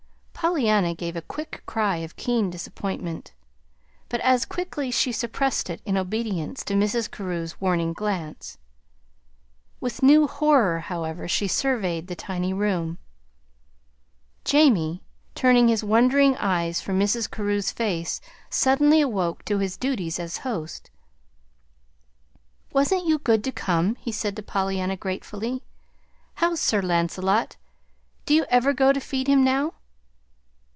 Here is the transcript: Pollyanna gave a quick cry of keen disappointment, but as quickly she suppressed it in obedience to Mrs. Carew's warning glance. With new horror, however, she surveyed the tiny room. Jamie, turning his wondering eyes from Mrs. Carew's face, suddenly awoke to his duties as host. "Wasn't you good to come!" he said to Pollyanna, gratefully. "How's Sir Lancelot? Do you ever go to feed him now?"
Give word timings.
Pollyanna 0.33 0.95
gave 0.95 1.15
a 1.15 1.21
quick 1.21 1.61
cry 1.67 1.97
of 1.97 2.15
keen 2.15 2.49
disappointment, 2.49 3.31
but 4.09 4.19
as 4.21 4.43
quickly 4.43 4.89
she 4.89 5.11
suppressed 5.11 5.69
it 5.69 5.83
in 5.85 5.95
obedience 5.99 6.63
to 6.63 6.73
Mrs. 6.73 7.11
Carew's 7.11 7.61
warning 7.61 7.93
glance. 7.93 8.57
With 9.79 10.01
new 10.01 10.25
horror, 10.25 10.79
however, 10.79 11.27
she 11.27 11.47
surveyed 11.47 12.07
the 12.07 12.15
tiny 12.15 12.53
room. 12.53 12.97
Jamie, 14.43 15.03
turning 15.35 15.67
his 15.67 15.83
wondering 15.83 16.35
eyes 16.37 16.81
from 16.81 16.99
Mrs. 16.99 17.29
Carew's 17.29 17.69
face, 17.71 18.19
suddenly 18.49 18.99
awoke 18.99 19.45
to 19.45 19.59
his 19.59 19.77
duties 19.77 20.19
as 20.19 20.37
host. 20.39 20.89
"Wasn't 22.73 23.05
you 23.05 23.19
good 23.19 23.43
to 23.43 23.51
come!" 23.51 23.93
he 23.97 24.11
said 24.11 24.35
to 24.37 24.41
Pollyanna, 24.41 24.97
gratefully. 24.97 25.61
"How's 26.33 26.59
Sir 26.59 26.81
Lancelot? 26.81 27.57
Do 28.25 28.33
you 28.33 28.45
ever 28.49 28.73
go 28.73 28.91
to 28.91 28.99
feed 28.99 29.27
him 29.27 29.43
now?" 29.43 29.75